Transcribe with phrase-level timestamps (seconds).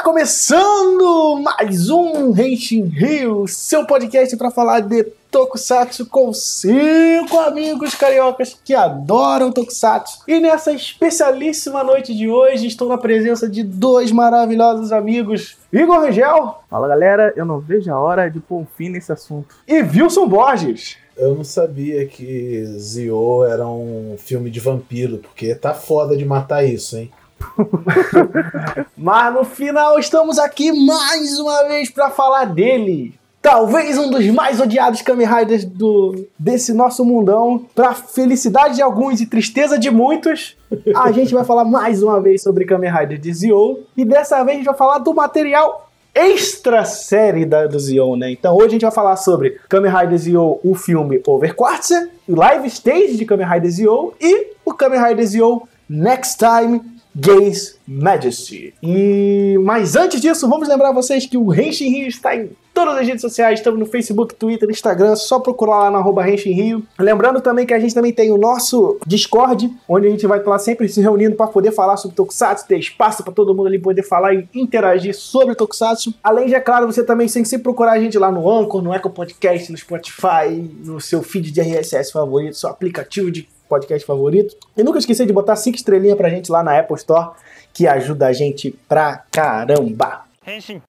[0.00, 7.94] Está começando mais um Henshin Rio, seu podcast para falar de Tokusatsu com cinco amigos
[7.94, 10.20] cariocas que adoram Tokusatsu.
[10.26, 16.62] E nessa especialíssima noite de hoje, estou na presença de dois maravilhosos amigos, Igor Rangel.
[16.70, 19.54] Fala galera, eu não vejo a hora de pôr um fim nesse assunto.
[19.68, 20.96] E Wilson Borges.
[21.14, 26.64] Eu não sabia que Zio era um filme de vampiro, porque tá foda de matar
[26.64, 27.12] isso, hein?
[28.96, 33.14] Mas no final estamos aqui mais uma vez para falar dele.
[33.42, 37.64] Talvez um dos mais odiados Kamen Riders do, desse nosso mundão.
[37.74, 40.56] Pra felicidade de alguns e tristeza de muitos,
[40.94, 43.80] a gente vai falar mais uma vez sobre Kamen Rider de Zio.
[43.96, 48.30] E dessa vez a gente vai falar do material extra série da, do Zion, né?
[48.30, 51.92] Então hoje a gente vai falar sobre Kamen Rider Zio, o filme Overquartz,
[52.28, 57.76] o live stage de Kamen Rider Zio e o Kamen Rider Zio Next Time Gaze
[57.86, 58.74] Majesty.
[58.82, 63.06] E mas antes disso, vamos lembrar vocês que o Henshin Rio está em todas as
[63.06, 66.82] redes sociais, estamos no Facebook, Twitter, Instagram, só procurar lá no arroba Rio.
[66.98, 70.58] Lembrando também que a gente também tem o nosso Discord, onde a gente vai estar
[70.58, 74.02] sempre se reunindo para poder falar sobre Tokusatsu, ter espaço para todo mundo ali poder
[74.02, 76.14] falar e interagir sobre Tokusatsu.
[76.22, 78.82] Além de, é claro, você também tem que sempre procurar a gente lá no Anchor,
[78.82, 80.48] no Echo Podcast, no Spotify,
[80.84, 84.54] no seu feed de RSS favorito, seu aplicativo de podcast favorito.
[84.76, 87.30] E nunca esquecer de botar cinco estrelinhas pra gente lá na Apple Store,
[87.72, 90.24] que ajuda a gente pra caramba.
[90.46, 90.82] Henshin.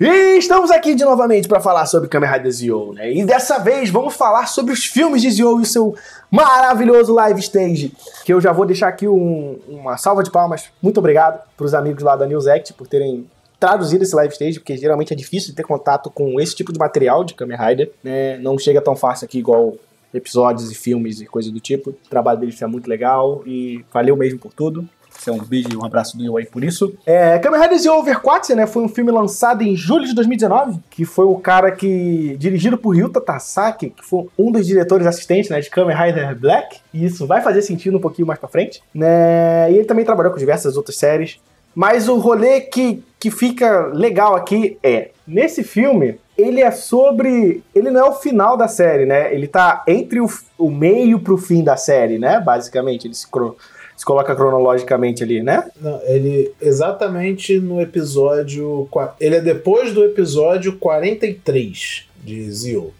[0.00, 3.12] E estamos aqui de novamente para falar sobre Kamen Rider Zio, né?
[3.12, 5.94] E dessa vez vamos falar sobre os filmes de Zio e o seu
[6.28, 7.92] maravilhoso live stage.
[8.24, 10.64] Que eu já vou deixar aqui um, uma salva de palmas.
[10.82, 13.28] Muito obrigado para os amigos lá da News Act por terem
[13.60, 16.80] traduzido esse live stage, porque geralmente é difícil de ter contato com esse tipo de
[16.80, 18.38] material de Kamen Rider, né?
[18.38, 19.74] Não chega tão fácil aqui igual
[20.12, 21.90] episódios e filmes e coisas do tipo.
[21.90, 24.88] O trabalho deles é muito legal e valeu mesmo por tudo.
[25.18, 26.94] Esse é um beijo e um abraço do eu aí por isso.
[27.06, 31.04] É, Kamen Rider Zero Overquartz, né, foi um filme lançado em julho de 2019, que
[31.04, 35.60] foi o cara que, dirigido por Ryuta Tasaki, que foi um dos diretores assistentes, né,
[35.60, 39.70] de Kamen Rider Black, e isso vai fazer sentido um pouquinho mais pra frente, né,
[39.70, 41.38] e ele também trabalhou com diversas outras séries,
[41.74, 47.62] mas o rolê que, que fica legal aqui é, nesse filme, ele é sobre.
[47.72, 49.32] Ele não é o final da série, né?
[49.32, 50.28] Ele tá entre o,
[50.58, 52.40] o meio pro fim da série, né?
[52.40, 53.28] Basicamente, ele se,
[53.96, 55.70] se coloca cronologicamente ali, né?
[55.80, 58.88] Não, ele exatamente no episódio.
[59.20, 62.92] Ele é depois do episódio 43 de Zio.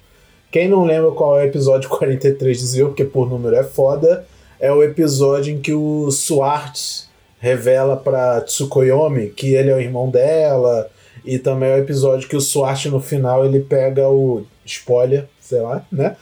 [0.53, 4.25] Quem não lembra qual é o episódio 43 de Zio, porque por número é foda,
[4.61, 7.01] é o episódio em que o Swartz
[7.42, 10.88] revela pra Tsukuyomi que ele é o irmão dela
[11.25, 14.47] e também é o episódio que o Swart no final ele pega o.
[14.64, 16.16] Spoiler, sei lá, né?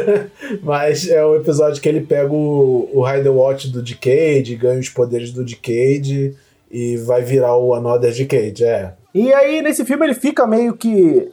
[0.62, 4.90] Mas é o episódio que ele pega o, o Rider Watch do Decade, ganha os
[4.90, 6.34] poderes do Decade
[6.70, 8.92] e vai virar o Another Decade, é.
[9.14, 11.30] E aí, nesse filme, ele fica meio que.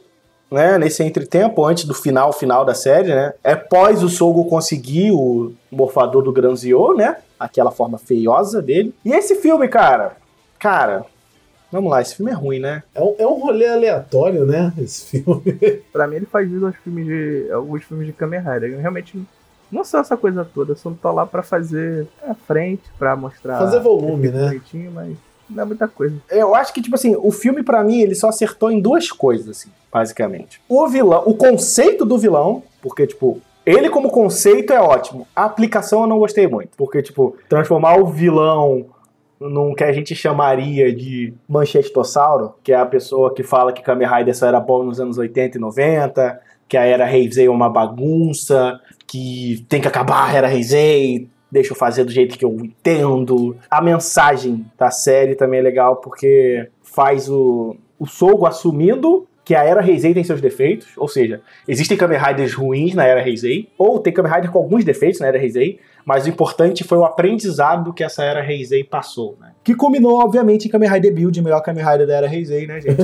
[0.48, 3.34] Né, nesse entretempo, antes do final final da série, né?
[3.42, 7.16] É pós o Sogo conseguir o morfador do Granzio, né?
[7.38, 8.94] Aquela forma feiosa dele.
[9.04, 10.16] E esse filme, cara,
[10.56, 11.04] cara,
[11.70, 12.82] Vamos lá, esse filme é ruim, né?
[12.94, 14.72] É um, é um rolê aleatório, né?
[14.78, 15.52] Esse filme.
[15.92, 17.50] pra mim, ele faz isso aos filmes de.
[17.50, 18.72] alguns filmes de Kamen Rider.
[18.72, 19.20] Eu realmente
[19.70, 20.72] não sou essa coisa toda.
[20.72, 23.58] Eu só tô lá pra fazer a frente, pra mostrar.
[23.58, 24.60] Fazer volume, né?
[24.94, 25.16] Mas
[25.48, 26.16] não é muita coisa.
[26.30, 29.48] Eu acho que, tipo assim, o filme, para mim, ele só acertou em duas coisas,
[29.48, 30.60] assim, basicamente.
[30.68, 35.26] O vilão, o conceito do vilão, porque, tipo, ele como conceito é ótimo.
[35.34, 36.70] A aplicação eu não gostei muito.
[36.76, 38.86] Porque, tipo, transformar o vilão
[39.40, 44.08] num que a gente chamaria de Manchestossauro, que é a pessoa que fala que Kamen
[44.08, 47.68] Rider só era bom nos anos 80 e 90, que a Era Heisei é uma
[47.68, 52.52] bagunça, que tem que acabar a Era Heisei, deixa eu fazer do jeito que eu
[52.52, 53.56] entendo.
[53.70, 59.62] A mensagem da série também é legal porque faz o, o Sogo assumindo que a
[59.62, 64.00] Era Heisei tem seus defeitos, ou seja, existem Kamen Riders ruins na Era Heisei, ou
[64.00, 67.92] tem Kamen Rider com alguns defeitos na Era Heisei, mas o importante foi o aprendizado
[67.92, 69.52] que essa era Heisei passou, né?
[69.64, 73.00] Que culminou, obviamente, em Kamen Rider Build, melhor Kamen Rider da era Heisei, né, gente?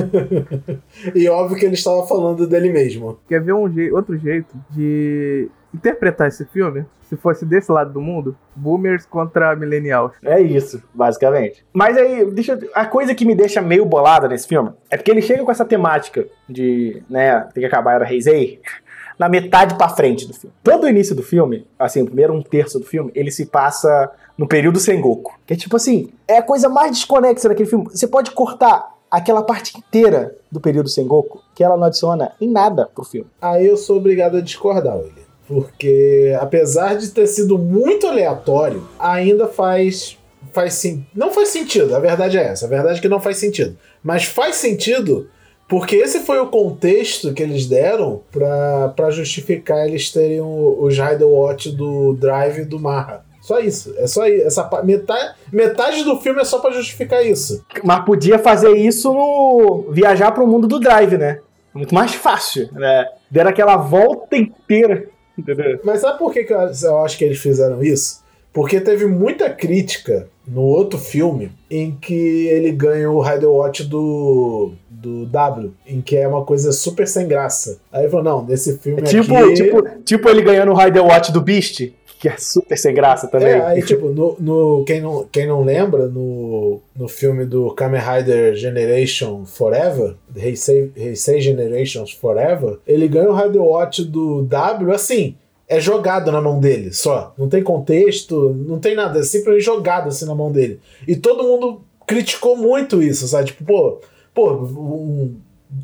[1.15, 3.17] e óbvio que ele estava falando dele mesmo.
[3.27, 6.85] Quer ver um je outro jeito de interpretar esse filme?
[7.09, 10.13] Se fosse desse lado do mundo, boomers contra millennials.
[10.23, 11.65] É isso, basicamente.
[11.71, 15.21] Mas aí, deixa a coisa que me deixa meio bolada nesse filme é porque ele
[15.21, 18.61] chega com essa temática de, né, tem que acabar era Heisei
[19.17, 20.55] na metade para frente do filme.
[20.63, 24.11] Todo o início do filme, assim, o primeiro um terço do filme, ele se passa
[24.37, 25.37] no período Sengoku.
[25.45, 27.85] Que é tipo assim, é a coisa mais desconexa daquele filme.
[27.91, 32.89] Você pode cortar aquela parte inteira do período Sengoku, que ela não adiciona em nada
[32.95, 33.29] pro filme.
[33.39, 35.32] Aí eu sou obrigado a discordar, William.
[35.47, 40.17] Porque apesar de ter sido muito aleatório, ainda faz
[40.51, 41.95] faz sim, não faz sentido.
[41.95, 42.65] A verdade é essa.
[42.65, 43.77] A verdade é que não faz sentido.
[44.03, 45.27] Mas faz sentido
[45.67, 51.71] porque esse foi o contexto que eles deram para justificar eles terem os Rider Watch
[51.71, 53.25] do Drive do Marra.
[53.41, 53.93] Só isso.
[53.97, 54.45] É só isso.
[54.45, 57.65] Essa metade, metade do filme é só para justificar isso.
[57.83, 61.39] Mas podia fazer isso no viajar para o mundo do Drive, né?
[61.73, 63.07] Muito mais fácil, né?
[63.31, 65.79] Deram aquela volta inteira, entendeu?
[65.83, 68.23] Mas sabe por que, que eu acho que eles fizeram isso?
[68.51, 74.73] Porque teve muita crítica no outro filme em que ele ganha o Rider Watch do,
[74.89, 77.79] do W, em que é uma coisa super sem graça.
[77.91, 79.53] Aí ele falou: não, nesse filme é tipo, aqui...
[79.53, 81.91] tipo, tipo ele ganhando o Rider Watch do Beast,
[82.23, 83.49] que é super sem graça também.
[83.49, 87.99] É, aí, tipo, no, no, quem, não, quem não lembra, no, no filme do Kamen
[87.99, 95.35] Rider Generation Forever, Heisei, Heisei Generations Forever, ele ganha o Rider Watch do W, assim,
[95.67, 97.33] é jogado na mão dele só.
[97.37, 100.79] Não tem contexto, não tem nada, é simplesmente jogado assim na mão dele.
[101.05, 103.47] E todo mundo criticou muito isso, sabe?
[103.47, 103.99] Tipo, pô,
[104.33, 105.35] pô, um,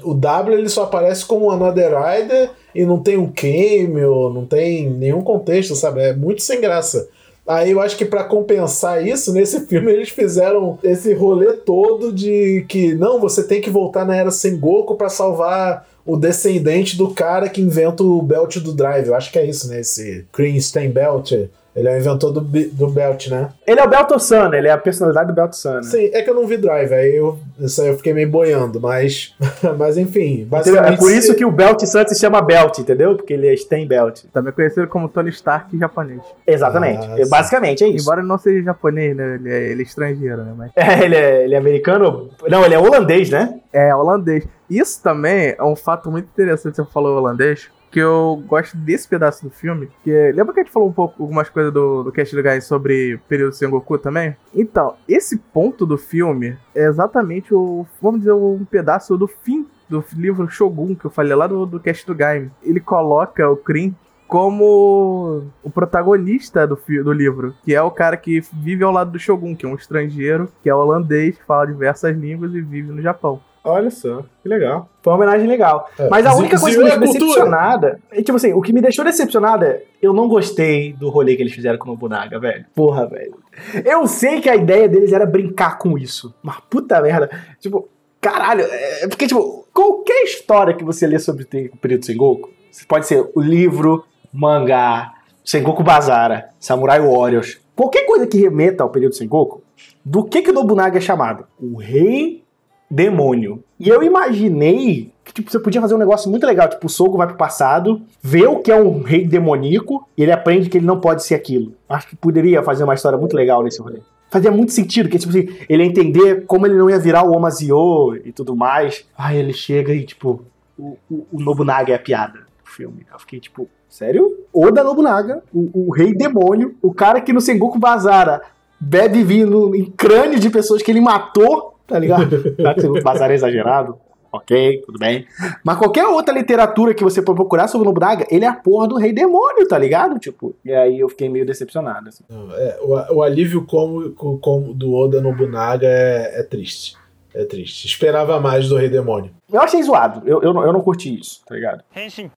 [0.04, 4.90] o W ele só aparece como Another Rider e não tem um cameo, não tem
[4.90, 6.02] nenhum contexto, sabe?
[6.02, 7.08] É muito sem graça.
[7.48, 12.64] Aí eu acho que para compensar isso, nesse filme eles fizeram esse rolê todo de
[12.68, 17.50] que não, você tem que voltar na era Sengoku para salvar o descendente do cara
[17.50, 19.08] que inventa o belt do drive.
[19.08, 19.80] Eu acho que é isso, né?
[19.80, 20.58] Esse Cream
[20.92, 21.32] Belt.
[21.76, 23.50] Ele é o inventor do, do Belt, né?
[23.66, 25.76] Ele é o Belto-san, ele é a personalidade do Belto-san.
[25.76, 25.84] Né?
[25.84, 28.80] Sim, é que eu não vi Drive, aí eu, isso aí eu fiquei meio boiando,
[28.80, 29.36] mas,
[29.78, 30.46] mas enfim.
[30.50, 33.16] Basicamente, é por isso que o Belt-san se chama Belt, entendeu?
[33.16, 34.24] Porque ele é Stem Belt.
[34.34, 36.22] Também conhecido como Tony Stark japonês.
[36.46, 37.06] Exatamente.
[37.06, 38.06] Ah, Basicamente é isso.
[38.06, 39.36] Embora não seja japonês, né?
[39.36, 40.54] Ele é, ele é estrangeiro, né?
[40.58, 40.72] Mas...
[40.90, 42.30] É, ele é, ele é americano.
[42.50, 43.60] Não, ele é holandês, né?
[43.72, 44.48] É, holandês.
[44.70, 49.44] Isso também é um fato muito interessante, você falou holandês, que eu gosto desse pedaço
[49.44, 49.90] do filme.
[50.04, 53.16] Que lembra que a gente falou um pouco algumas coisas do, do Cast do sobre
[53.16, 54.36] o período Sengoku também?
[54.54, 60.04] Então, esse ponto do filme é exatamente o, vamos dizer, um pedaço do fim do
[60.16, 62.16] livro Shogun, que eu falei lá do, do Cast do.
[62.64, 63.96] Ele coloca o Krim
[64.30, 69.20] como o protagonista do, do livro, que é o cara que vive ao lado do
[69.20, 73.42] Shogun, que é um estrangeiro, que é holandês, fala diversas línguas e vive no Japão.
[73.64, 74.90] Olha só, que legal.
[75.02, 75.90] Foi uma homenagem legal.
[75.98, 76.08] É.
[76.10, 78.00] Mas a única coisa que me deixou decepcionada.
[78.12, 79.84] É, tipo assim, o que me deixou decepcionada é.
[80.02, 82.66] Eu não gostei do rolê que eles fizeram com o Nobunaga, velho.
[82.74, 83.36] Porra, velho.
[83.84, 86.34] Eu sei que a ideia deles era brincar com isso.
[86.42, 87.30] Mas puta merda.
[87.60, 87.90] Tipo,
[88.22, 88.64] caralho.
[88.64, 92.50] É porque, tipo, qualquer história que você lê sobre o período Sengoku,
[92.88, 95.14] pode ser o livro, mangá,
[95.44, 99.64] Sengoku Bazara, Samurai Warriors, qualquer coisa que remeta ao período Sengoku,
[100.06, 101.46] do que que o Nobunaga é chamado?
[101.60, 102.44] O rei
[102.90, 103.64] demônio.
[103.80, 107.18] E eu imaginei que tipo, você podia fazer um negócio muito legal, tipo, o Sogo
[107.18, 110.86] vai pro passado, vê o que é um rei demoníaco, e ele aprende que ele
[110.86, 111.74] não pode ser aquilo.
[111.88, 114.00] Acho que poderia fazer uma história muito legal nesse rolê.
[114.32, 117.36] Fazia muito sentido, que tipo assim, ele ia entender como ele não ia virar o
[117.36, 119.06] Omazio e tudo mais.
[119.18, 120.44] Aí ele chega e, tipo,
[120.78, 123.06] o, o, o Nobunaga é a piada do filme.
[123.12, 124.36] Eu fiquei, tipo, sério?
[124.54, 128.42] Oda Nobunaga, o, o rei demônio, o cara que no Sengoku Bazara
[128.80, 132.56] bebe vinho em crânio de pessoas que ele matou tá ligado?
[132.98, 133.98] o bazar é exagerado,
[134.32, 135.26] ok, tudo bem.
[135.64, 138.88] Mas qualquer outra literatura que você for procurar sobre o Nobunaga, ele é a porra
[138.88, 140.20] do rei demônio, tá ligado?
[140.20, 142.10] Tipo, e aí eu fiquei meio decepcionado.
[142.10, 142.24] Assim.
[142.30, 146.96] É, o, o, alívio como, como do Oda Nobunaga é, é triste.
[147.34, 147.86] É triste.
[147.86, 149.32] Esperava mais do Rei Demônio.
[149.52, 150.28] Eu achei zoado.
[150.28, 151.84] Eu, eu, eu não curti isso, tá ligado?
[151.96, 152.32] Henshin.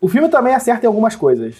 [0.00, 1.56] O filme também acerta em algumas coisas.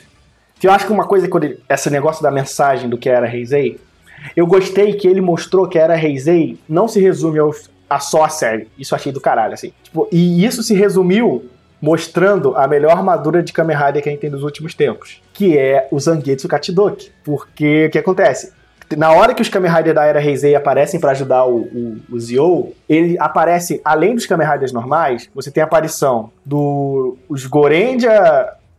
[0.58, 3.34] Que eu acho que uma coisa, quando ele, esse negócio da mensagem do que era
[3.34, 3.78] Heisei,
[4.36, 8.28] eu gostei que ele mostrou que era Heisei não se resume aos, a só a
[8.28, 8.68] série.
[8.78, 9.72] Isso achei do caralho, assim.
[9.82, 11.44] Tipo, e isso se resumiu
[11.80, 15.56] mostrando a melhor armadura de Kamen Rider que a gente tem nos últimos tempos, que
[15.56, 17.10] é o Zangetsu Kachidoki.
[17.24, 18.52] Porque o que acontece?
[18.96, 22.18] Na hora que os Kamen Rider da Era Heisei aparecem para ajudar o, o, o
[22.18, 27.78] Zio, ele aparece, além dos Kamen Riders normais, você tem a aparição dos do,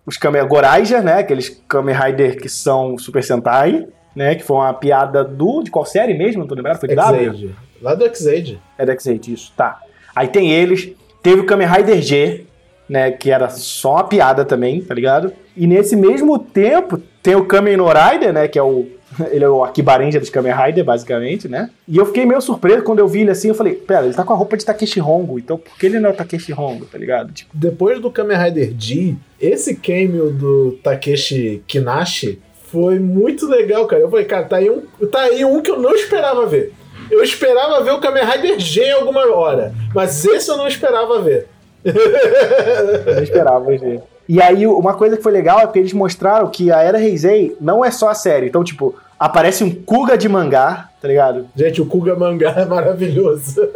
[0.05, 1.19] os Kamen Goraija, né?
[1.19, 4.35] Aqueles Kamen Rider que são Super Sentai, né?
[4.35, 5.63] Que foi uma piada do.
[5.63, 6.41] De qual série mesmo?
[6.41, 6.79] Não tô lembrado?
[6.79, 7.51] Foi de W?
[7.81, 8.59] Lá do X-Aid.
[8.77, 9.79] É do X-Aid, isso, tá.
[10.15, 10.91] Aí tem eles.
[11.23, 12.45] Teve o Kamen Rider G,
[12.87, 13.11] né?
[13.11, 15.33] Que era só uma piada também, tá ligado?
[15.55, 18.47] E nesse mesmo tempo tem o Kamen no Rider, né?
[18.47, 18.87] Que é o.
[19.29, 21.69] Ele é o Akibarenja dos Kamen Rider, basicamente, né?
[21.85, 23.49] E eu fiquei meio surpreso quando eu vi ele assim.
[23.49, 25.99] Eu falei, pera, ele tá com a roupa de Takeshi Hongo, então por que ele
[25.99, 27.33] não é o Takeshi Hongo, tá ligado?
[27.33, 27.51] Tipo...
[27.53, 32.39] Depois do Kamen Rider G, esse cameo do Takeshi Kinashi
[32.71, 34.01] foi muito legal, cara.
[34.01, 36.73] Eu falei, cara, tá aí um, tá aí um que eu não esperava ver.
[37.09, 41.19] Eu esperava ver o Kamen Rider G em alguma hora, mas esse eu não esperava
[41.21, 41.47] ver.
[41.83, 44.01] não esperava ver.
[44.29, 47.57] E aí, uma coisa que foi legal é que eles mostraram que a Era Heisei
[47.59, 48.47] não é só a série.
[48.47, 51.47] Então, tipo, Aparece um Kuga de mangá, tá ligado?
[51.55, 53.61] Gente, o Kuga mangá é maravilhoso.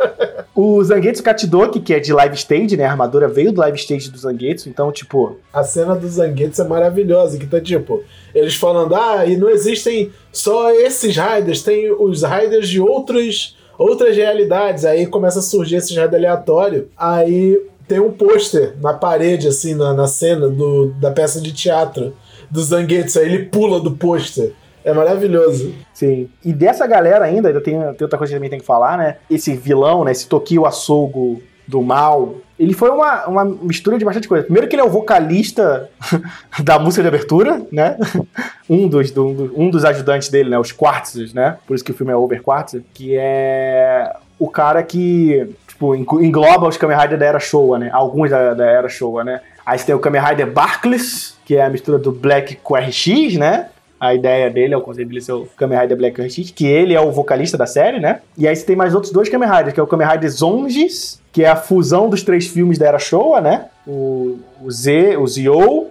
[0.56, 2.86] O Zangetsu Kachidoki, que é de live stage, né?
[2.86, 5.38] A armadura veio do live stage do Zangetsu, então, tipo.
[5.52, 8.02] A cena do Zangetsu é maravilhosa, que tá tipo,
[8.34, 14.16] eles falando, ah, e não existem só esses Raiders, tem os Raiders de outros, outras
[14.16, 14.86] realidades.
[14.86, 16.86] Aí começa a surgir esses Raiders aleatórios.
[16.96, 22.16] Aí tem um pôster na parede, assim, na, na cena do, da peça de teatro
[22.50, 24.54] do Zangetsu, aí ele pula do pôster.
[24.86, 25.74] É maravilhoso.
[25.92, 26.30] Sim.
[26.44, 29.18] E dessa galera ainda, ainda tem, tem outra coisa que também tem que falar, né?
[29.28, 30.12] Esse vilão, né?
[30.12, 32.36] Esse Tokio Asogo do mal.
[32.60, 34.44] Ele foi uma, uma mistura de bastante coisa.
[34.44, 35.90] Primeiro que ele é o vocalista
[36.64, 37.98] da música de abertura, né?
[38.70, 40.60] um, dos, do, um dos ajudantes dele, né?
[40.60, 41.58] Os Quartzes, né?
[41.66, 42.80] Por isso que o filme é Over Quartz.
[42.94, 47.90] Que é o cara que, tipo, engloba os Kamen Rider da Era Showa, né?
[47.92, 49.42] Alguns da, da Era Showa, né?
[49.66, 53.36] Aí você tem o Kamen Rider Barclays, que é a mistura do Black com RX,
[53.38, 53.70] né?
[54.06, 56.94] A ideia dele é o conceito dele ser o Kamen Rider Black Ranchit, que ele
[56.94, 58.22] é o vocalista da série, né?
[58.38, 61.22] E aí você tem mais outros dois Kamen Riders, que é o Kamen Rider Zonges,
[61.32, 63.66] que é a fusão dos três filmes da Era Showa, né?
[63.86, 65.88] O, o Z, o Zio,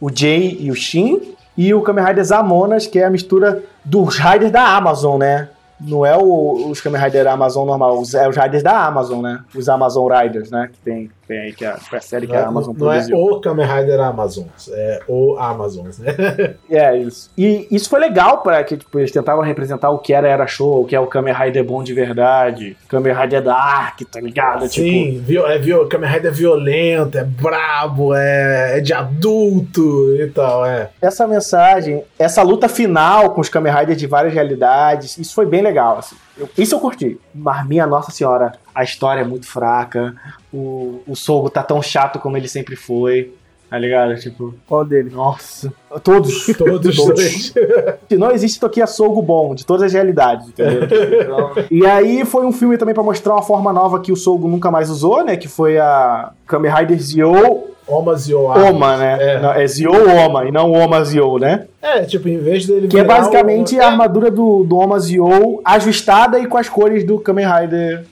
[0.00, 1.34] o Jay e o Shin.
[1.56, 5.48] E o Kamen Rider Zamonas, que é a mistura dos Riders da Amazon, né?
[5.80, 9.40] Não é o, os Kamen Rider Amazon normal, é os Riders da Amazon, né?
[9.54, 10.70] Os Amazon Riders, né?
[10.72, 13.16] Que tem, tem aí, que é a, série que a Amazon não produziu.
[13.16, 16.54] Não é o Kamen Rider Amazon, é o Amazon, né?
[16.70, 17.30] é, isso.
[17.36, 20.82] E isso foi legal para que tipo, eles tentavam representar o que era Era Show,
[20.82, 24.68] o que é o Kamen Rider bom de verdade, Kamen Rider Dark, tá ligado?
[24.68, 25.46] Sim, tipo...
[25.46, 30.90] é, viol, Kamen Rider é violento, é brabo, é, é de adulto e tal, é.
[31.02, 35.62] Essa mensagem, essa luta final com os Kamen Riders de várias realidades, isso foi bem
[35.62, 36.16] legal, assim.
[36.38, 37.18] Eu, isso eu curti.
[37.34, 40.14] Mas, minha Nossa Senhora, a história é muito fraca.
[40.52, 43.32] O, o Sogo tá tão chato como ele sempre foi.
[43.70, 44.14] Tá ligado?
[44.16, 44.54] Tipo.
[44.68, 45.10] Qual dele?
[45.10, 45.72] Nossa.
[46.04, 46.46] Todos.
[46.56, 46.94] Todos.
[46.94, 47.54] todos.
[48.12, 50.82] Não existe Tokia Sogo bom, de todas as realidades, entendeu?
[51.26, 54.46] Então, e aí foi um filme também para mostrar uma forma nova que o Sogo
[54.46, 55.36] nunca mais usou, né?
[55.36, 59.16] Que foi a Kamen Rider Zio Oma Zio Oma, né?
[59.20, 61.66] É, não, é Zio Oma e não Oma Zio, né?
[61.80, 63.82] É, tipo, em vez dele Que é basicamente o...
[63.82, 68.04] a armadura do, do Oma Zio ajustada e com as cores do Kamen Rider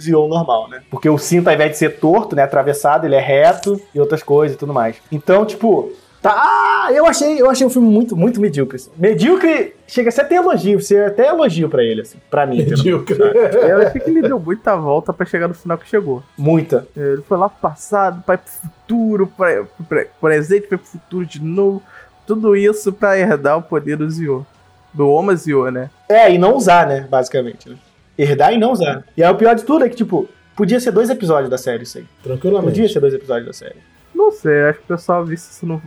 [0.00, 0.82] Zio normal, né?
[0.90, 4.22] Porque o cinto, ao invés de ser torto, né, atravessado, ele é reto e outras
[4.22, 4.96] coisas e tudo mais.
[5.10, 5.92] Então, tipo,
[6.22, 8.76] Tá, eu achei, eu achei o filme muito, muito medíocre.
[8.76, 8.90] Assim.
[8.96, 12.58] Medíocre chega a ser até elogio, ser até elogio pra ele, assim, pra mim.
[12.58, 13.16] Medíocre.
[13.66, 16.22] Eu achei que ele deu muita volta pra chegar no final que chegou.
[16.36, 16.86] Muita.
[16.94, 21.42] Ele foi lá pro passado, vai pro futuro, pra, pra, presente, vai pro futuro de
[21.42, 21.82] novo.
[22.26, 24.46] Tudo isso pra herdar o poder do Zio.
[24.92, 25.88] Do Oma Zio, né?
[26.06, 27.70] É, e não usar, né, basicamente.
[27.70, 27.76] Né?
[28.22, 29.04] Herdar e não usar.
[29.16, 31.84] E aí o pior de tudo é que, tipo, podia ser dois episódios da série
[31.84, 32.04] isso aí.
[32.22, 32.72] Tranquilamente.
[32.72, 33.76] Podia ser dois episódios da série.
[34.14, 35.80] Não sei, acho que o pessoal visse isso no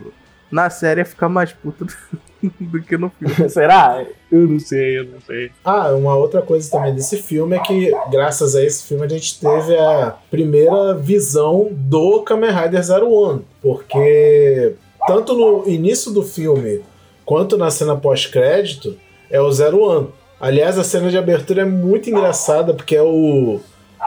[0.54, 1.84] na série ia ficar mais puto
[2.60, 3.34] do que no filme.
[3.50, 4.04] Será?
[4.30, 5.50] Eu não sei, eu não sei.
[5.64, 9.40] Ah, uma outra coisa também desse filme é que, graças a esse filme, a gente
[9.40, 13.44] teve a primeira visão do Kamen Rider Zero One.
[13.60, 14.74] Porque
[15.08, 16.82] tanto no início do filme
[17.24, 18.96] quanto na cena pós-crédito
[19.28, 20.08] é o Zero One.
[20.40, 23.60] Aliás, a cena de abertura é muito engraçada porque é o,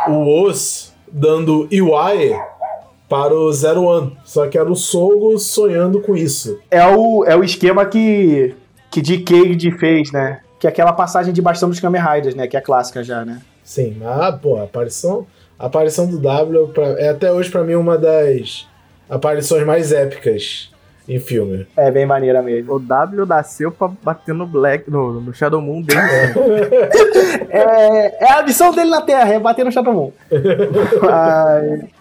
[0.08, 2.40] o Os dando Iwai
[3.10, 4.18] para o Zero One.
[4.26, 6.60] Só que era o Sogo sonhando com isso.
[6.70, 8.54] É o, é o esquema que,
[8.92, 10.42] que Dick Cage fez, né?
[10.60, 12.48] Que é aquela passagem de bastão dos Kamen Riders, né?
[12.48, 13.42] Que é clássica já, né?
[13.64, 17.76] Sim, mas, pô, a aparição, a aparição do W pra, é até hoje para mim
[17.76, 18.68] uma das
[19.10, 20.70] aparições mais épicas
[21.08, 21.66] em filme.
[21.76, 22.74] É bem maneira mesmo.
[22.74, 26.00] O W nasceu pra bater no Black, no, no Shadow Moon dele.
[27.50, 30.12] é, é a missão dele na Terra, é bater no Shadow Moon.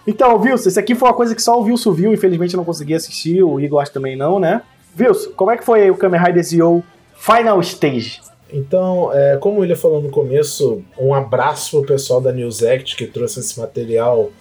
[0.05, 2.65] então, Wilson, isso aqui foi uma coisa que só o Wilson viu, infelizmente eu não
[2.65, 4.61] consegui assistir, o Igor acho também não, né?
[4.99, 6.83] Wilson, como é que foi o Kamen Rider Zio
[7.15, 8.19] Final Stage?
[8.51, 12.95] Então, é, como o William falou no começo, um abraço pro pessoal da News Act
[12.95, 14.31] que trouxe esse material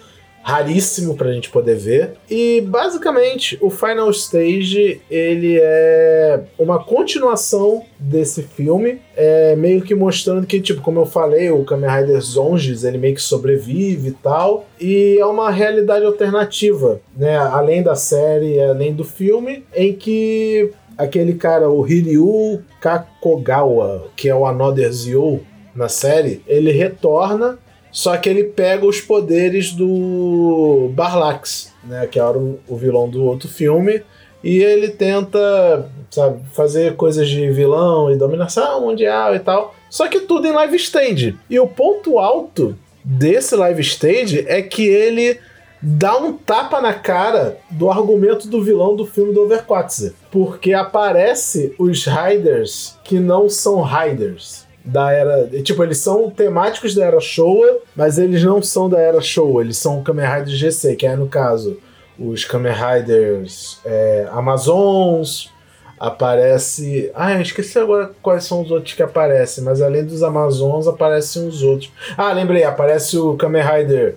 [0.47, 2.13] raríssimo pra gente poder ver.
[2.31, 10.47] E basicamente, o Final Stage, ele é uma continuação desse filme, é meio que mostrando
[10.47, 14.67] que, tipo, como eu falei, o Kamen Rider Zonges, ele meio que sobrevive e tal,
[14.81, 21.35] e é uma realidade alternativa, né, além da série, além do filme, em que aquele
[21.35, 25.41] cara, o Hiryu Kakogawa, que é o Another Zio
[25.75, 27.59] na série, ele retorna
[27.97, 32.07] só que ele pega os poderes do Barlax, né?
[32.07, 34.03] Que era o, vilão do outro filme.
[34.45, 39.75] E ele tenta, sabe, fazer coisas de vilão e dominação mundial e tal.
[39.89, 41.39] Só que tudo em live stage.
[41.49, 45.41] E o ponto alto desse live stage é que ele
[45.81, 50.13] dá um tapa na cara do argumento do vilão do filme do Overquatzer.
[50.31, 55.47] Porque aparece os Riders que não são Riders da era.
[55.63, 59.77] Tipo, eles são temáticos da era Showa, mas eles não são da era Showa, eles
[59.77, 61.79] são Kamen Riders GC, que é no caso
[62.19, 65.55] os Kamen Riders é, Amazons.
[65.99, 67.11] Aparece.
[67.15, 71.49] Ah, eu esqueci agora quais são os outros que aparecem, mas além dos Amazons aparecem
[71.49, 71.91] os outros.
[72.19, 74.17] Ah, lembrei, aparece o Kamen Rider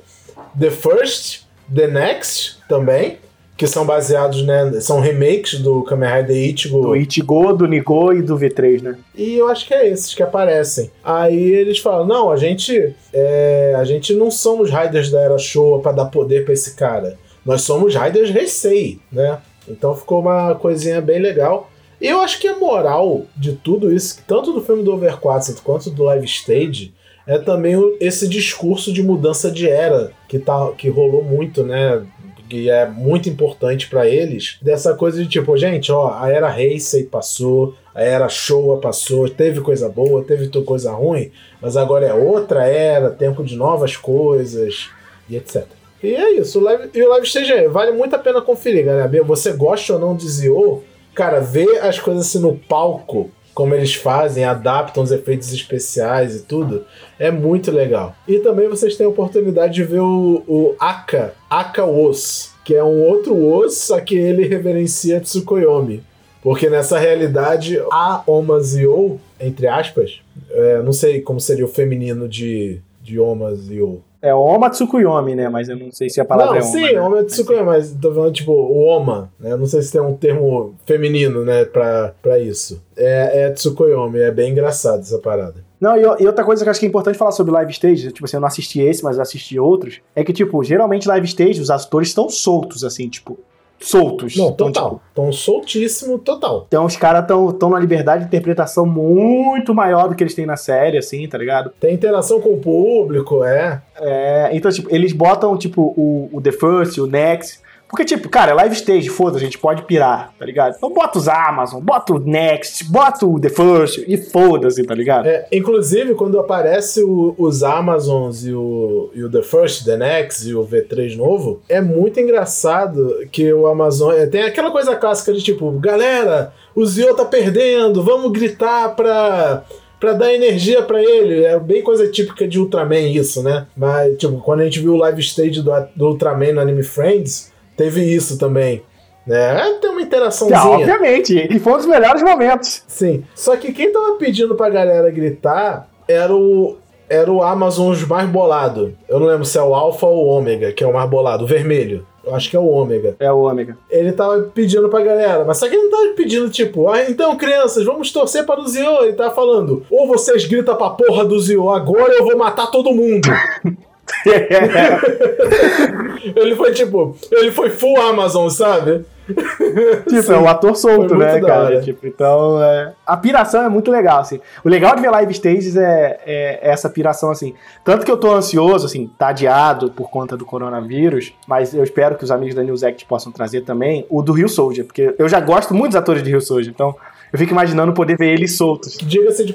[0.60, 3.18] The First, The Next também,
[3.60, 4.80] que são baseados, né?
[4.80, 6.80] São remakes do Kamen Rider Ichigo.
[6.80, 8.98] Do Ichigo, do Nigo e do V3, né?
[9.13, 10.89] E eu acho que é esses que aparecem.
[11.04, 12.96] Aí eles falam: não, a gente.
[13.12, 17.18] É, a gente não somos Riders da Era Showa para dar poder para esse cara.
[17.46, 19.39] Nós somos Riders Heisei, né?
[19.68, 21.70] Então ficou uma coisinha bem legal.
[22.00, 25.89] E eu acho que a moral de tudo isso, tanto do filme do Overquartz quanto
[25.89, 26.94] do Live Stage,
[27.28, 32.01] é também esse discurso de mudança de era que, tá, que rolou muito, né?
[32.50, 34.58] Que é muito importante para eles.
[34.62, 39.62] Dessa coisa de tipo, gente, ó, a era Heisei passou, a era Showa passou, teve
[39.62, 44.89] coisa boa, teve coisa ruim, mas agora é outra era, tempo de novas coisas
[45.29, 45.65] e etc.
[46.01, 48.86] E é isso, o live, e o live stage é, vale muito a pena conferir,
[48.86, 49.24] galera.
[49.24, 50.82] Você gosta ou não de Zio,
[51.13, 53.29] cara, ver as coisas assim no palco,
[53.60, 56.86] como eles fazem, adaptam os efeitos especiais e tudo,
[57.20, 58.16] é muito legal.
[58.25, 62.82] E também vocês têm a oportunidade de ver o, o Aka, Aka Os, que é
[62.82, 66.01] um outro Os, só que ele reverencia Tsukuyomi.
[66.42, 72.30] Porque nessa realidade, a Oma Zio, entre aspas, é, não sei como seria o feminino
[72.30, 74.04] de, de Oma Zio.
[74.22, 75.50] É Oma Tsukuyomi, né?
[75.50, 76.72] Mas eu não sei se a palavra não, é Oma.
[76.72, 77.01] sim, né?
[77.01, 79.56] Oma Tsukuyomi, mas tô falando tipo o Oma, né?
[79.56, 82.84] Não sei se tem um termo feminino, né, pra, pra isso.
[82.96, 85.63] É, é Tsukuyomi, é bem engraçado essa parada.
[85.80, 88.12] Não, e, e outra coisa que eu acho que é importante falar sobre live stage,
[88.12, 91.62] tipo assim, eu não assisti esse, mas assisti outros, é que, tipo, geralmente live stage,
[91.62, 93.39] os atores estão soltos, assim, tipo,
[93.80, 94.36] soltos.
[94.36, 94.90] Não, total.
[94.90, 96.65] tipo, Tão soltíssimo, total.
[96.68, 100.46] Então os caras estão tão numa liberdade de interpretação muito maior do que eles têm
[100.46, 101.72] na série, assim, tá ligado?
[101.80, 103.82] Tem interação com o público, é.
[103.98, 107.60] É, então, tipo, eles botam, tipo, o, o The First, o Next.
[107.89, 110.75] Porque, tipo, cara, é live stage, foda-se, a gente pode pirar, tá ligado?
[110.78, 115.25] Então bota os Amazon, bota o Next, bota o The First e foda-se, tá ligado?
[115.28, 120.47] É, inclusive, quando aparece o- os Amazons e o, e o The First, The Next
[120.47, 124.13] e o V3 novo, é muito engraçado que o Amazon.
[124.13, 129.63] é, Tem aquela coisa clássica de tipo, galera, o Zio tá perdendo, vamos gritar pra.
[129.99, 133.67] Pra dar energia pra ele, é bem coisa típica de Ultraman isso, né?
[133.75, 137.52] Mas, tipo, quando a gente viu o live stage do, do Ultraman no Anime Friends,
[137.80, 138.84] teve isso também.
[139.26, 139.78] Né?
[139.82, 140.60] Tem uma Ah, interaçãozinha.
[140.63, 142.84] obviamente, e foi um dos melhores momentos.
[142.88, 143.24] Sim.
[143.36, 146.78] Só que quem tava pedindo pra galera gritar era o.
[147.08, 148.96] Era o Amazon mais bolado.
[149.08, 151.44] Eu não lembro se é o Alpha ou o Ômega, que é o mais bolado.
[151.44, 152.06] O vermelho.
[152.24, 153.15] Eu acho que é o Ômega.
[153.20, 153.76] É o Ômega.
[153.89, 157.36] Ele tava pedindo pra galera, mas só que ele não tava pedindo, tipo, ah, então,
[157.36, 159.04] crianças, vamos torcer para o Zio.
[159.04, 162.92] Ele tava falando, ou vocês gritam pra porra do Zio agora, eu vou matar todo
[162.94, 163.28] mundo.
[166.36, 169.06] ele foi tipo, ele foi full Amazon, sabe?
[169.30, 170.34] Tipo, Sim.
[170.34, 171.82] é um ator solto, Foi né, cara?
[171.82, 172.93] Tipo, então, é...
[173.06, 174.39] a piração é muito legal, assim.
[174.63, 177.54] O legal de ver live stages é, é essa piração, assim.
[177.84, 182.15] Tanto que eu tô ansioso, assim, tá adiado por conta do coronavírus, mas eu espero
[182.15, 185.30] que os amigos da News Act possam trazer também o do Rio Soldier, porque eu
[185.30, 186.95] já gosto muito dos atores de Rio Soldier, então
[187.32, 188.98] eu fico imaginando poder ver eles soltos.
[188.98, 189.54] Diga-se de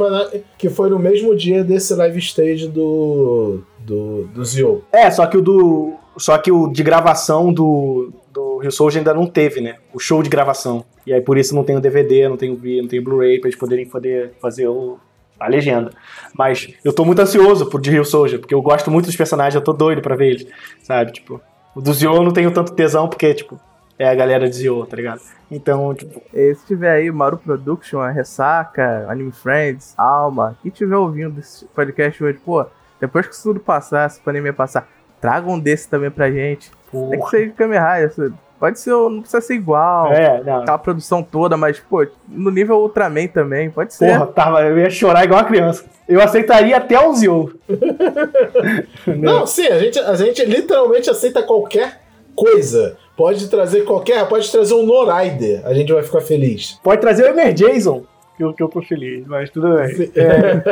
[0.56, 3.62] que foi no mesmo dia desse live stage do.
[3.84, 4.84] Do, do Zio.
[4.92, 5.94] É, só que o do.
[6.16, 9.76] Só que o de gravação do, do Rio Soldier ainda não teve, né?
[9.92, 10.84] O show de gravação.
[11.06, 13.04] E aí por isso não tem o DVD, não tem o V, não tem o
[13.04, 14.96] Blu-ray pra eles poderem poder fazer o,
[15.38, 15.90] a legenda.
[16.36, 19.54] Mas eu tô muito ansioso pro de Rio Soldier, porque eu gosto muito dos personagens,
[19.54, 20.46] eu tô doido pra ver eles.
[20.82, 21.12] Sabe?
[21.12, 21.40] Tipo,
[21.74, 23.58] o do Zio eu não tenho tanto tesão, porque, tipo,
[23.98, 25.20] é a galera de Zio, tá ligado?
[25.50, 30.96] Então, tipo, E se tiver aí Maru Production, a Ressaca, Anime Friends, Alma, quem tiver
[30.96, 32.64] ouvindo esse podcast hoje, pô,
[33.06, 34.88] depois que isso tudo passar, se a pandemia passar,
[35.20, 36.70] traga um desse também pra gente.
[36.90, 40.62] Tem que ser de Kamen Rider, pode ser, não precisa ser igual, é, não.
[40.62, 44.12] aquela produção toda, mas, pô, no nível Ultraman também, pode ser.
[44.12, 45.84] Porra, tava, eu ia chorar igual uma criança.
[46.08, 47.58] Eu aceitaria até o Zio.
[49.06, 52.00] Não, sim, a gente, a gente literalmente aceita qualquer
[52.34, 52.96] coisa.
[53.16, 54.26] Pode trazer qualquer.
[54.28, 55.62] Pode trazer um Noraider.
[55.64, 56.78] A gente vai ficar feliz.
[56.82, 58.04] Pode trazer o Emer Jason,
[58.36, 60.12] que eu, que eu tô feliz, mas tudo bem.
[60.14, 60.62] É.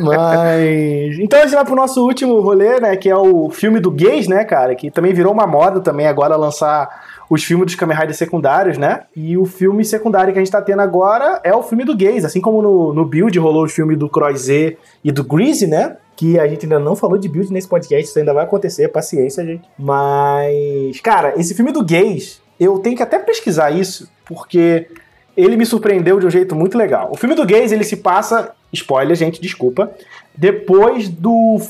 [0.00, 1.18] mas.
[1.18, 2.96] Então a gente vai pro nosso último rolê, né?
[2.96, 4.74] Que é o filme do gays, né, cara?
[4.74, 9.02] Que também virou uma moda também agora lançar os filmes dos Kamen Riders secundários, né?
[9.14, 12.24] E o filme secundário que a gente tá tendo agora é o filme do gays.
[12.24, 15.96] Assim como no, no Build rolou o filme do Croix Z e do Greasy, né?
[16.16, 19.46] que a gente ainda não falou de build nesse podcast, isso ainda vai acontecer, paciência,
[19.46, 19.62] gente.
[19.78, 24.88] Mas, cara, esse filme do Gays, eu tenho que até pesquisar isso, porque
[25.38, 27.10] ele me surpreendeu de um jeito muito legal.
[27.12, 29.92] O filme do Gays, ele se passa, spoiler, gente, desculpa,
[30.36, 31.60] depois do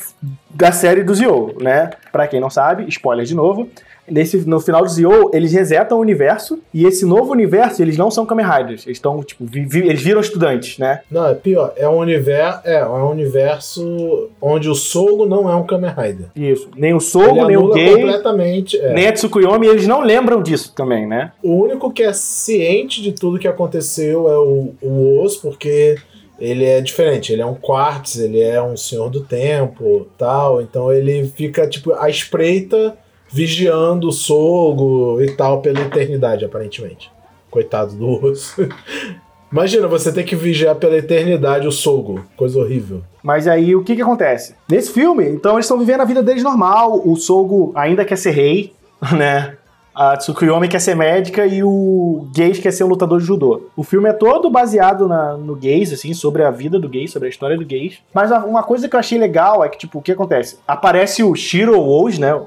[0.48, 1.90] da série do Zio, né?
[2.10, 3.68] Pra quem não sabe, spoiler de novo.
[4.10, 8.10] Nesse, no final do Zio, eles resetam o universo, e esse novo universo, eles não
[8.10, 8.86] são Kamen Riders.
[8.86, 11.00] Eles estão, tipo, vi, vi, eles viram estudantes, né?
[11.10, 11.72] Não, é pior.
[11.76, 16.26] É um, universo, é, é um universo onde o Sogo não é um Kamen Rider.
[16.34, 16.68] Isso.
[16.76, 18.78] Nem o Sogo, nem o Gay, completamente.
[18.78, 18.92] é.
[18.92, 21.32] nem a Tsukuyomi, eles não lembram disso também, né?
[21.42, 25.96] O único que é ciente de tudo que aconteceu é o, o Oz, porque
[26.38, 27.32] ele é diferente.
[27.32, 30.62] Ele é um Quartz, ele é um Senhor do Tempo tal.
[30.62, 32.96] Então ele fica, tipo, à espreita,
[33.30, 37.10] vigiando o Sogo e tal pela eternidade, aparentemente.
[37.50, 38.56] Coitado do Oz.
[39.50, 42.24] Imagina você ter que vigiar pela eternidade o Sogo.
[42.36, 43.02] Coisa horrível.
[43.22, 44.54] Mas aí o que que acontece?
[44.68, 48.30] Nesse filme, então eles estão vivendo a vida deles normal, o Sogo ainda quer ser
[48.32, 48.72] rei,
[49.16, 49.56] né?
[49.94, 53.62] A Tsukuyomi quer ser médica e o Geis quer ser um lutador de judô.
[53.76, 57.26] O filme é todo baseado na- no Geis, assim, sobre a vida do Geis, sobre
[57.26, 57.98] a história do Geis.
[58.14, 60.58] Mas uma coisa que eu achei legal é que, tipo, o que acontece?
[60.68, 62.32] Aparece o Shiro Oz, né?
[62.32, 62.46] o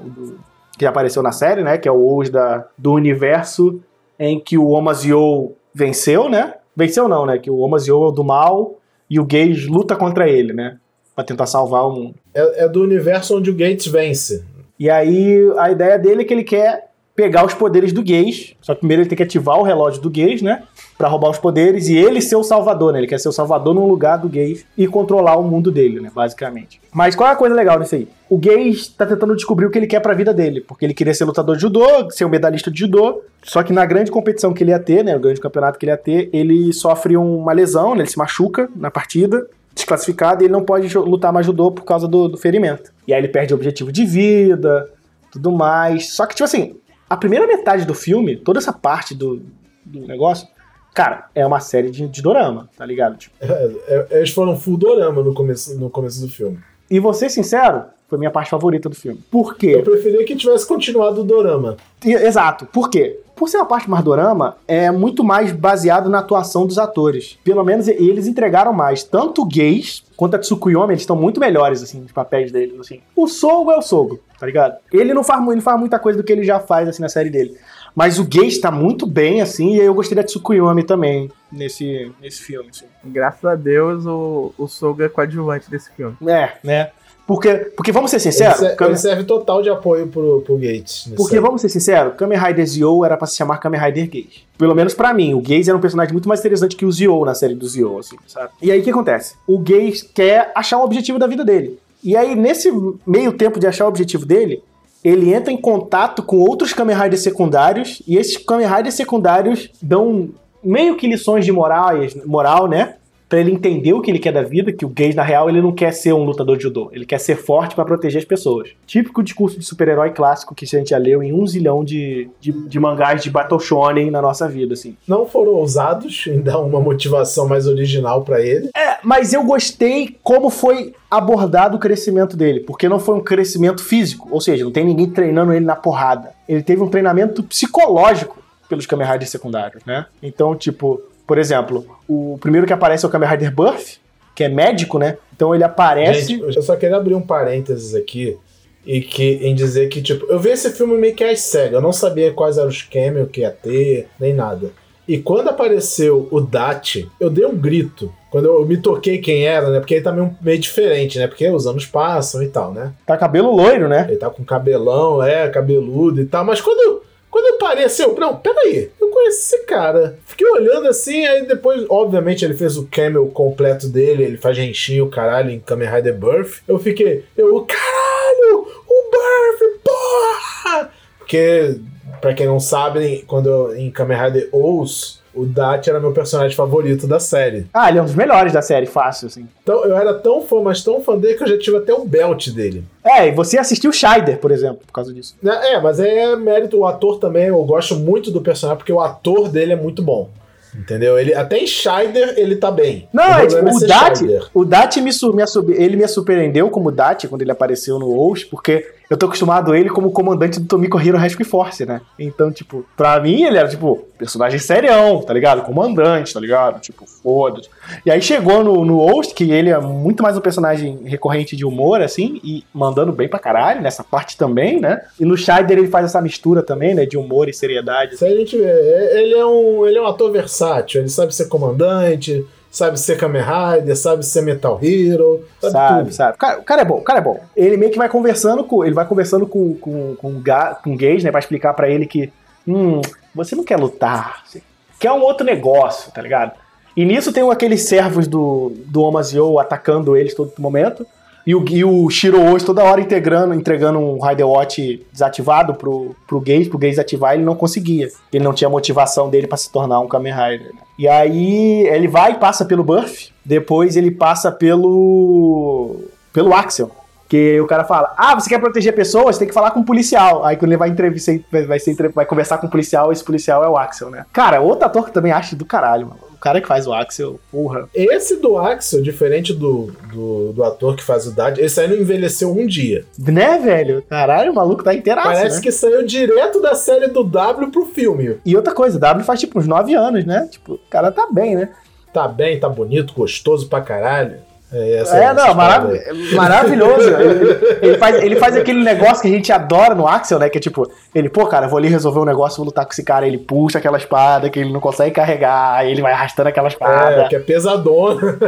[0.82, 1.78] que apareceu na série, né?
[1.78, 3.80] Que é o Oz da, do universo
[4.18, 6.54] em que o Omazio venceu, né?
[6.74, 7.38] Venceu não, né?
[7.38, 10.78] Que o Omazio é o do mal e o Geis luta contra ele, né?
[11.14, 12.14] Pra tentar salvar o mundo.
[12.34, 14.44] É, é do universo onde o Gates vence.
[14.76, 18.54] E aí a ideia dele é que ele quer pegar os poderes do Gays.
[18.60, 20.62] Só que primeiro ele tem que ativar o relógio do Gays, né?
[20.96, 23.00] Pra roubar os poderes e ele ser o salvador, né?
[23.00, 26.10] Ele quer ser o salvador no lugar do Gays e controlar o mundo dele, né?
[26.14, 26.80] Basicamente.
[26.92, 28.08] Mas qual é a coisa legal nisso aí?
[28.28, 30.60] O Gays tá tentando descobrir o que ele quer pra vida dele.
[30.60, 33.22] Porque ele queria ser lutador de judô, ser um medalhista de judô.
[33.42, 35.16] Só que na grande competição que ele ia ter, né?
[35.16, 38.02] O grande campeonato que ele ia ter, ele sofre uma lesão, né?
[38.02, 42.06] Ele se machuca na partida desclassificado e ele não pode lutar mais judô por causa
[42.06, 42.92] do, do ferimento.
[43.06, 44.88] E aí ele perde o objetivo de vida,
[45.32, 46.14] tudo mais.
[46.14, 46.76] Só que, tipo assim,
[47.12, 49.42] a primeira metade do filme, toda essa parte do,
[49.84, 50.46] do negócio,
[50.94, 53.16] cara, é uma série de, de dorama, tá ligado?
[53.16, 56.58] Tipo, É, é, eles foram full dorama no começo, no começo do filme.
[56.90, 59.18] e vou ser sincero, foi minha parte favorita do filme.
[59.30, 59.78] Por Eu quê?
[59.82, 61.76] preferia que tivesse continuado o dorama.
[62.04, 62.66] E- Exato.
[62.66, 63.20] Por quê?
[63.34, 67.38] Por ser uma parte mais dorama, é muito mais baseado na atuação dos atores.
[67.42, 69.02] Pelo menos eles entregaram mais.
[69.02, 73.00] Tanto o Gays quanto a Tsukuyomi, eles estão muito melhores, assim, os papéis deles, assim.
[73.16, 74.76] O Sogo é o Sogo, tá ligado?
[74.92, 77.30] Ele não faz, ele faz muita coisa do que ele já faz, assim, na série
[77.30, 77.56] dele.
[77.94, 82.12] Mas o Gays tá muito bem, assim, e aí eu gostei da Tsukuyomi também, nesse,
[82.20, 82.86] nesse filme, assim.
[83.04, 86.16] Graças a Deus, o, o Soga é coadjuvante desse filme.
[86.26, 86.90] É, né?
[87.26, 90.56] Porque, porque vamos ser Ele, sinceros, ser- Kamen- ele serve total de apoio pro, pro
[90.56, 91.04] Gates.
[91.16, 91.40] Porque, série.
[91.40, 94.42] vamos ser sinceros, Kamen Rider Zio era pra se chamar Kamen Rider Gaze.
[94.58, 97.24] Pelo menos pra mim, o Gaze era um personagem muito mais interessante que o Zio
[97.24, 98.50] na série do Zio, assim, sabe?
[98.60, 99.34] E aí o que acontece?
[99.46, 101.78] O Gaze quer achar o objetivo da vida dele.
[102.02, 102.70] E aí, nesse
[103.06, 104.60] meio tempo de achar o objetivo dele,
[105.04, 110.30] ele entra em contato com outros Kamen Riders secundários, e esses Kamen Riders secundários dão
[110.62, 111.90] meio que lições de moral,
[112.26, 112.91] moral né?
[113.32, 115.62] Pra ele entender o que ele quer da vida, que o Gaze, na real, ele
[115.62, 116.90] não quer ser um lutador de judô.
[116.92, 118.68] Ele quer ser forte pra proteger as pessoas.
[118.86, 122.52] Típico discurso de super-herói clássico que a gente já leu em um zilhão de, de,
[122.52, 124.98] de mangás de Battle Shonen na nossa vida, assim.
[125.08, 128.68] Não foram ousados em dar uma motivação mais original pra ele.
[128.76, 133.82] É, mas eu gostei como foi abordado o crescimento dele, porque não foi um crescimento
[133.82, 136.34] físico, ou seja, não tem ninguém treinando ele na porrada.
[136.46, 140.06] Ele teve um treinamento psicológico pelos Kamen Riders secundários, né?
[140.22, 143.98] Então, tipo, por exemplo, o primeiro que aparece é o Kamen Rider Buff,
[144.34, 145.18] que é médico, né?
[145.34, 146.36] Então ele aparece.
[146.36, 148.36] Gente, eu só queria abrir um parênteses aqui
[148.84, 151.74] e que em dizer que, tipo, eu vi esse filme meio que às cegas.
[151.74, 154.70] Eu não sabia quais eram os cameos que ia ter, nem nada.
[155.06, 158.12] E quando apareceu o Dati, eu dei um grito.
[158.30, 159.78] Quando eu me toquei quem era, né?
[159.80, 161.26] Porque ele tá meio, meio diferente, né?
[161.26, 162.92] Porque os anos passam e tal, né?
[163.06, 164.06] Tá cabelo loiro, né?
[164.08, 166.44] Ele tá com cabelão, é, cabeludo e tal.
[166.44, 170.18] Mas quando eu, quando eu parei assim, não, peraí, eu conheço esse cara.
[170.26, 175.00] Fiquei olhando assim, aí depois, obviamente, ele fez o camel completo dele, ele faz Genshin,
[175.00, 176.60] o caralho, em Kamen Rider Birth.
[176.68, 180.92] Eu fiquei, eu, caralho, o Birth, porra!
[181.18, 181.80] Porque,
[182.22, 186.56] pra quem não sabe, quando eu, em Kamen Rider O's, o Dati era meu personagem
[186.56, 187.66] favorito da série.
[187.74, 189.48] Ah, ele é um dos melhores da série, fácil, assim.
[189.62, 192.04] Então eu era tão fã, mas tão fã dele que eu já tive até o
[192.04, 192.84] belt dele.
[193.02, 195.34] É, e você assistiu Scheider, por exemplo, por causa disso.
[195.44, 199.48] É, mas é mérito, o ator também, eu gosto muito do personagem, porque o ator
[199.48, 200.30] dele é muito bom.
[200.74, 201.18] Entendeu?
[201.18, 203.08] Ele, até em Scheider ele tá bem.
[203.12, 204.48] Não, é, problema tipo, o ser Dati, Scheider.
[204.54, 208.90] o Dati me, me ele me surpreendeu como Dati quando ele apareceu no Osh, porque
[209.12, 212.00] eu tô acostumado a ele como comandante do Tomiko Hero Rescue Force, né?
[212.18, 215.60] Então, tipo, pra mim ele era, tipo, personagem serião, tá ligado?
[215.60, 216.80] Comandante, tá ligado?
[216.80, 217.68] Tipo, foda-se.
[218.06, 221.62] E aí chegou no, no Host, que ele é muito mais um personagem recorrente de
[221.62, 225.02] humor, assim, e mandando bem pra caralho nessa parte também, né?
[225.20, 227.04] E no Scheider ele faz essa mistura também, né?
[227.04, 228.16] De humor e seriedade.
[228.16, 231.48] Se a gente vê, ele é um, ele é um ator versátil, ele sabe ser
[231.48, 236.12] comandante, sabe ser Kamen Rider, sabe ser Metal Hero, sabe, Sabe, tudo.
[236.14, 236.34] sabe.
[236.34, 237.38] O cara, o cara é bom, o cara é bom.
[237.54, 238.82] Ele meio que vai conversando com.
[238.84, 241.30] Ele vai conversando com, com, com, Ga- com Gage, né?
[241.30, 242.32] Pra explicar pra ele que.
[242.66, 243.00] Hum,
[243.34, 244.42] você não quer lutar.
[244.46, 244.60] Você
[244.98, 246.52] quer um outro negócio, tá ligado?
[246.96, 251.06] E nisso tem aqueles servos do, do Omazio atacando eles todo momento.
[251.46, 256.14] E o, e o Shiro hoje toda hora integrando, entregando um Rider Watch desativado pro,
[256.26, 258.08] pro Gage, pro Gage ativar, ele não conseguia.
[258.32, 260.72] Ele não tinha motivação dele pra se tornar um Kamen Rider.
[260.72, 260.80] né?
[260.98, 265.96] E aí ele vai e passa pelo Buff, depois ele passa pelo.
[266.32, 266.90] pelo Axel.
[267.28, 269.38] Que o cara fala: Ah, você quer proteger pessoas?
[269.38, 270.44] Tem que falar com um policial.
[270.44, 273.64] Aí quando ele vai entrevistar, vai, vai, ser vai conversar com um policial, esse policial
[273.64, 274.26] é o Axel, né?
[274.32, 276.31] Cara, outro ator que também acho do caralho, mano.
[276.42, 277.88] O cara que faz o Axel, porra.
[277.94, 281.94] Esse do Axel, diferente do, do, do ator que faz o Dad, esse aí não
[281.96, 283.04] envelheceu um dia.
[283.16, 284.02] Né, velho?
[284.10, 285.62] Caralho, o maluco tá inteiraço, Parece né?
[285.62, 288.38] que saiu direto da série do W pro filme.
[288.44, 290.48] E outra coisa, o W faz tipo uns 9 anos, né?
[290.50, 291.68] Tipo, o cara tá bem, né?
[292.12, 294.38] Tá bem, tá bonito, gostoso pra caralho.
[294.72, 296.34] É, essa- É, essa não, marav aí.
[296.34, 297.08] maravilhoso.
[297.20, 300.48] ele, ele faz, ele faz aquele negócio que a gente adora no Axel, né?
[300.48, 303.04] Que é tipo, ele, pô, cara, vou ali resolver um negócio, vou lutar com esse
[303.04, 303.26] cara.
[303.26, 307.22] Ele puxa aquela espada que ele não consegue carregar, aí ele vai arrastando aquela espada.
[307.22, 308.38] É, que é pesadona.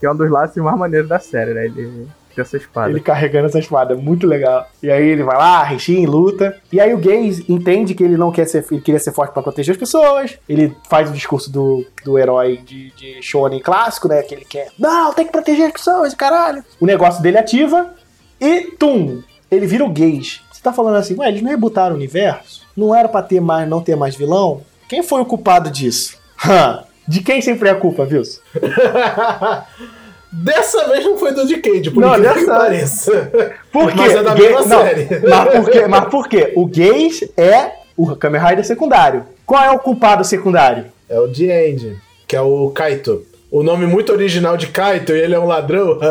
[0.00, 1.66] Que é um dos laços mais maneiros da série, né?
[1.66, 2.06] Ele
[2.40, 2.90] essa espada.
[2.90, 4.68] Ele carregando essa espada, muito legal.
[4.82, 6.56] E aí ele vai lá, Rishin, luta.
[6.72, 9.42] E aí o Gaze entende que ele não quer ser, ele queria ser forte pra
[9.42, 10.38] proteger as pessoas.
[10.48, 14.22] Ele faz o discurso do, do herói de, de shonen clássico, né?
[14.22, 16.64] Que ele quer, não, tem que proteger as pessoas, caralho.
[16.80, 17.94] O negócio dele ativa
[18.40, 20.40] e, tum, ele vira o Gaze.
[20.52, 22.66] Você tá falando assim, ué, eles não rebutaram o universo?
[22.76, 24.62] Não era pra ter mais, não ter mais vilão?
[24.88, 26.18] Quem foi o culpado disso?
[27.08, 28.22] De quem sempre é a culpa, viu?
[30.32, 33.30] Dessa vez não foi do Decade, por Não, incrível que dessa- pareça.
[33.72, 33.94] Por quê?
[33.96, 35.08] Mas é da Ga- mesma não, série.
[35.28, 35.86] Mas por quê?
[35.86, 36.52] Mas por quê?
[36.56, 39.24] O Gaze é o Kamen Rider secundário.
[39.46, 40.86] Qual é o culpado secundário?
[41.08, 43.24] É o The End, que é o Kaito.
[43.50, 45.98] O nome muito original de Kaito e ele é um ladrão.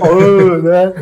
[0.00, 0.92] Oh, né?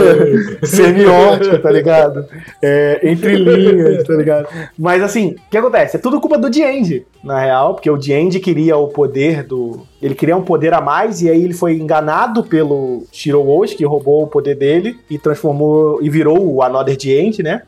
[0.64, 2.26] Semiótico, tá ligado?
[2.62, 4.48] É, entre linhas, tá ligado?
[4.78, 5.96] Mas assim, o que acontece?
[5.96, 9.86] É tudo culpa do Diende, na real, porque o Diende queria o poder do.
[10.00, 13.84] Ele queria um poder a mais, e aí ele foi enganado pelo Shiro Oshi, que
[13.84, 16.02] roubou o poder dele e transformou.
[16.02, 17.62] e virou o Another Diende, né?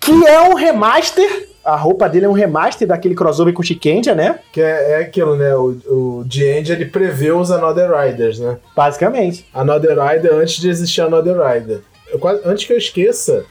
[0.00, 1.48] Que é um remaster.
[1.66, 4.38] A roupa dele é um remaster daquele crossover com o Shikenja, né?
[4.52, 5.54] que é, é aquilo, né?
[5.56, 8.56] O, o The End ele prevê os Another Riders, né?
[8.74, 9.46] Basicamente.
[9.52, 11.80] Another Rider antes de existir Another Rider.
[12.08, 13.44] Eu antes que eu esqueça,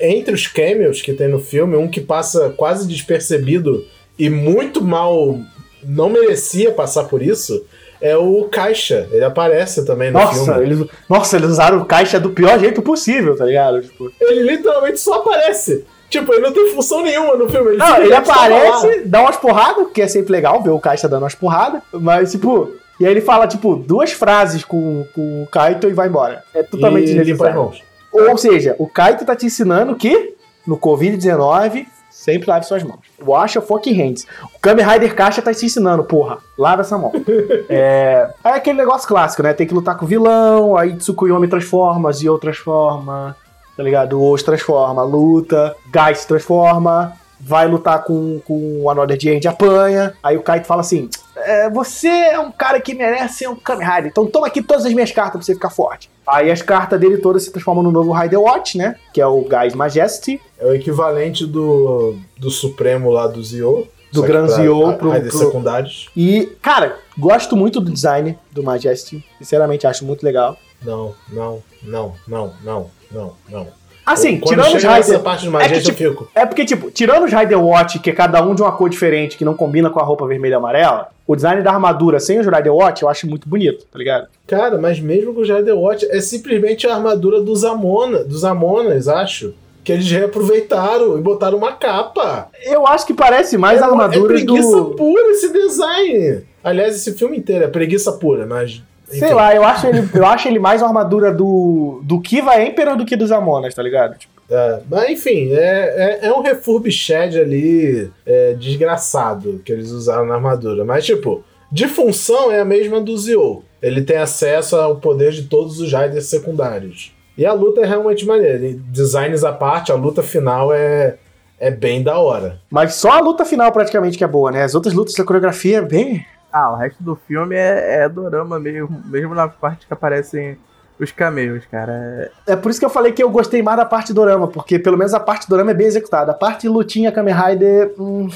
[0.00, 3.84] entre os cameos que tem no filme, um que passa quase despercebido
[4.18, 5.38] e muito mal
[5.82, 7.64] não merecia passar por isso,
[8.00, 9.08] é o Caixa.
[9.12, 10.62] Ele aparece também no Nossa filme.
[10.62, 13.80] eles, nossa, eles usaram o caixa do pior jeito possível, tá ligado?
[13.80, 15.84] Tipo, Ele literalmente só aparece.
[16.12, 17.70] Tipo, ele não tem função nenhuma no filme.
[17.70, 21.22] Ele, Não, ele aparece, dá umas porradas, que é sempre legal ver o Caixa dando
[21.22, 22.70] umas porradas, mas, tipo,
[23.00, 26.44] e aí ele fala, tipo, duas frases com, com o Kaito e vai embora.
[26.52, 27.72] É totalmente e desnecessário.
[28.12, 30.34] Ou seja, o Kaito tá te ensinando que
[30.66, 33.00] no Covid-19 sempre lave suas mãos.
[33.24, 34.26] Wash your fucking hands.
[34.54, 37.10] O Kamen Rider Caixa tá te ensinando, porra, lava essa mão.
[37.70, 39.54] é, é aquele negócio clássico, né?
[39.54, 43.34] Tem que lutar com o vilão, aí Tsukuyomi transforma, Zio transforma,
[43.76, 44.20] tá ligado?
[44.20, 50.14] O Osh transforma, luta, Guy se transforma, vai lutar com, com o Another End apanha,
[50.22, 53.84] aí o Kaito fala assim, é, você é um cara que merece ser um Kamen
[53.86, 56.08] Rider, então toma aqui todas as minhas cartas pra você ficar forte.
[56.24, 58.94] Aí as cartas dele todas se transformam no novo Rider Watch, né?
[59.12, 60.40] Que é o Guy's Majesty.
[60.56, 63.88] É o equivalente do, do Supremo lá do Zio.
[64.12, 66.08] Do Gran Zio pro- pro- secundários.
[66.16, 69.24] E, cara, gosto muito do design do Majesty.
[69.38, 70.56] Sinceramente, acho muito legal.
[70.84, 73.82] Não, não, não, não, não, não, não.
[74.04, 75.20] Assim, Quando tirando os Rider.
[75.20, 76.30] parte do É Majesty, que, tipo, eu fico.
[76.34, 79.36] É porque, tipo, tirando os Rider Watch, que é cada um de uma cor diferente,
[79.36, 82.46] que não combina com a roupa vermelha e amarela, o design da armadura sem os
[82.46, 84.26] Rider Watch eu acho muito bonito, tá ligado?
[84.46, 89.06] Cara, mas mesmo com o Rider Watch, é simplesmente a armadura dos, Amona, dos Amonas,
[89.06, 89.54] acho.
[89.84, 92.48] Que eles reaproveitaram e botaram uma capa.
[92.64, 94.90] Eu acho que parece mais é, a armadura é preguiça do.
[94.96, 96.44] pura esse design.
[96.62, 98.80] Aliás, esse filme inteiro é preguiça pura, mas.
[99.18, 99.34] Sei enfim.
[99.34, 103.04] lá, eu acho, ele, eu acho ele mais uma armadura do, do Kiva Emperor do
[103.04, 104.18] que dos Amonas, tá ligado?
[104.18, 110.26] Tipo, É, mas enfim, é, é, é um refurbished ali é, desgraçado que eles usaram
[110.26, 110.84] na armadura.
[110.84, 113.62] Mas, tipo, de função é a mesma do Zio.
[113.80, 117.12] Ele tem acesso ao poder de todos os Riders secundários.
[117.36, 118.58] E a luta é realmente maneira.
[118.90, 121.16] Designs à parte, a luta final é,
[121.58, 122.60] é bem da hora.
[122.70, 124.62] Mas só a luta final praticamente que é boa, né?
[124.62, 126.24] As outras lutas da coreografia é bem.
[126.52, 130.58] Ah, o resto do filme é, é dorama mesmo, mesmo na parte que aparecem
[131.00, 132.30] os cameos, cara.
[132.46, 134.96] É por isso que eu falei que eu gostei mais da parte dorama, porque pelo
[134.96, 136.32] menos a parte dorama é bem executada.
[136.32, 138.28] A parte lutinha Kamen Rider hum,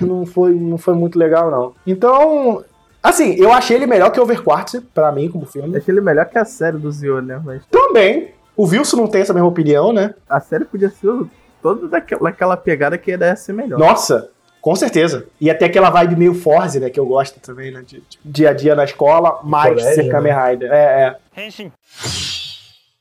[0.00, 1.74] não, foi, não foi muito legal, não.
[1.86, 2.64] Então,
[3.02, 5.76] assim, eu achei ele melhor que Overquartz, pra mim, como filme.
[5.76, 7.40] Achei ele melhor que a série do Zio, né?
[7.44, 8.32] Mas Também.
[8.56, 10.14] O Wilson não tem essa mesma opinião, né?
[10.28, 11.10] a série podia ser
[11.62, 13.78] toda daquela, daquela pegada que ia ser melhor.
[13.78, 15.26] Nossa, com certeza.
[15.40, 16.90] E até aquela vibe meio Forze, né?
[16.90, 17.82] Que eu gosto também, né?
[17.86, 20.70] De, de dia a dia na escola, mais Colégio, ser Kamen Rider.
[20.72, 21.70] É, é.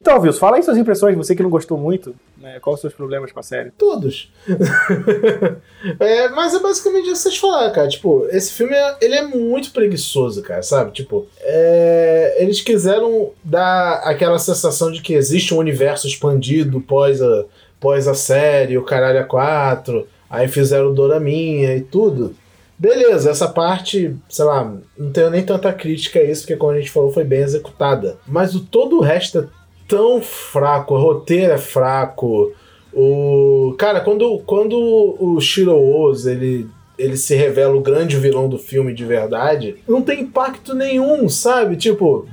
[0.01, 2.57] Então, Wilson, fala aí suas impressões, você que não gostou muito, né?
[2.61, 3.69] Quais os seus problemas com a série?
[3.71, 4.31] Todos.
[5.99, 7.87] é, mas é basicamente isso que vocês falaram, cara.
[7.89, 10.93] Tipo, esse filme é, ele é muito preguiçoso, cara, sabe?
[10.93, 17.43] Tipo, é, eles quiseram dar aquela sensação de que existe um universo expandido pós a,
[17.77, 20.07] pós a série, o caralho a quatro.
[20.29, 22.35] Aí fizeram Doraminha e tudo.
[22.77, 26.79] Beleza, essa parte, sei lá, não tenho nem tanta crítica a isso, porque como a
[26.79, 28.17] gente falou, foi bem executada.
[28.25, 29.47] Mas o todo o resto é
[29.85, 32.53] tão fraco, o roteiro é fraco.
[32.93, 33.75] O.
[33.77, 34.77] Cara, quando, quando
[35.19, 36.67] o Shiro Oz, ele.
[36.97, 41.77] Ele se revela o grande vilão do filme de verdade, não tem impacto nenhum, sabe?
[41.77, 42.27] Tipo,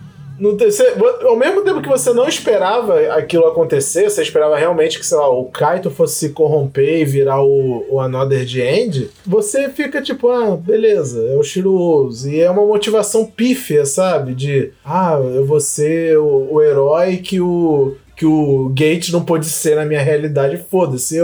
[0.56, 5.06] tem, você- ao mesmo tempo que você não esperava aquilo acontecer, você esperava realmente que,
[5.06, 9.68] sei lá, o Kaito fosse se corromper e virar o, o Another the End, você
[9.70, 12.26] fica tipo, ah, beleza, é o Shiro Oz.
[12.26, 14.34] E é uma motivação pífia, sabe?
[14.34, 19.44] De, ah, eu vou ser o, o herói que o que o Gate não pôde
[19.44, 21.18] ser na minha realidade, foda-se.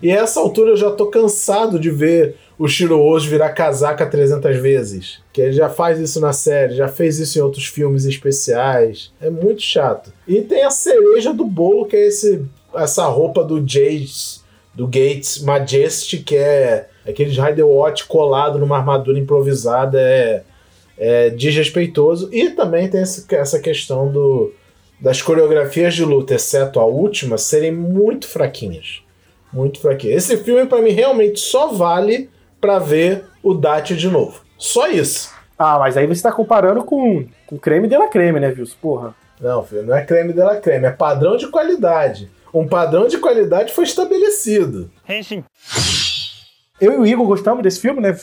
[0.00, 4.06] E a essa altura eu já tô cansado de ver o Shiro Oz virar casaca
[4.06, 5.18] 300 vezes.
[5.32, 9.12] Que ele já faz isso na série, já fez isso em outros filmes especiais.
[9.20, 10.12] É muito chato.
[10.26, 12.42] E tem a cereja do bolo, que é esse,
[12.74, 14.40] essa roupa do Jace,
[14.74, 20.00] do Gates Majesty, que é aquele Rider Watch colado numa armadura improvisada.
[20.00, 20.42] É,
[20.98, 22.30] é desrespeitoso.
[22.32, 24.52] E também tem esse- essa questão do,
[24.98, 29.02] das coreografias de luta, exceto a última, serem muito fraquinhas.
[29.52, 30.24] Muito fraquinhas.
[30.30, 34.40] Esse filme, pra mim, realmente só vale pra ver o Date de novo.
[34.58, 35.34] Só isso.
[35.58, 38.76] Ah, mas aí você tá comparando com, com creme de la creme, né, Wilson?
[38.80, 39.14] Porra.
[39.40, 42.30] Não, filho, não é creme de la creme, é padrão de qualidade.
[42.52, 44.90] Um padrão de qualidade foi estabelecido.
[46.80, 48.16] Eu e o Igor gostamos desse filme, né?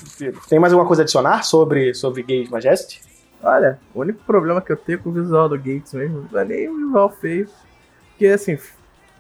[0.48, 3.02] Tem mais alguma coisa a adicionar sobre, sobre Gays Majesty?
[3.42, 6.46] Olha, o único problema que eu tenho com o visual do Gates mesmo não é
[6.46, 7.48] nem o visual feio.
[8.12, 8.58] Porque assim,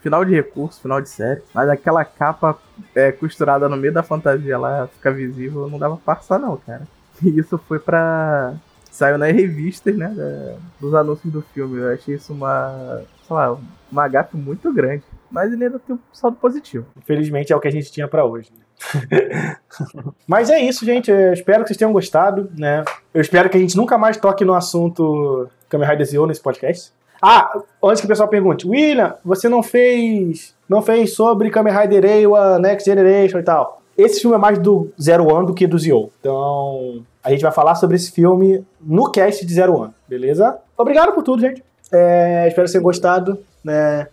[0.03, 2.57] final de recurso, final de série, mas aquela capa
[2.93, 6.83] é, costurada no meio da fantasia lá, fica visível, não dava pra passar não, cara.
[7.23, 8.53] E isso foi pra.
[8.91, 10.07] Saiu nas revistas, né?
[10.09, 11.79] da- dos anúncios do filme.
[11.79, 13.01] Eu achei isso uma.
[13.25, 13.57] sei lá,
[13.91, 15.03] uma gafe muito grande.
[15.31, 16.85] Mas ele ainda tem um saldo positivo.
[16.97, 18.51] Infelizmente é o que a gente tinha pra hoje.
[18.51, 19.55] né?
[20.27, 21.09] Mas é isso, gente.
[21.09, 22.83] Eu espero que vocês tenham gostado, né?
[23.13, 26.91] Eu espero que a gente nunca mais toque no assunto Kamen Rider Zero nesse podcast.
[27.25, 32.03] Ah, antes que o pessoal pergunte, William, você não fez, não fez sobre Kamen Rider
[32.03, 33.81] Eiwa, Next Generation e tal.
[33.97, 36.11] Esse filme é mais do Zero One do que do Zio.
[36.19, 40.57] Então, a gente vai falar sobre esse filme no cast de Zero One, beleza?
[40.77, 41.63] Obrigado por tudo, gente.
[41.93, 44.05] É, espero que tenham gostado, né?